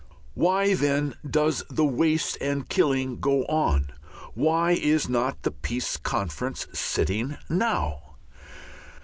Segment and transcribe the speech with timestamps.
[0.33, 3.91] Why, then, does the waste and killing go on?
[4.33, 8.15] Why is not the Peace Conference sitting now?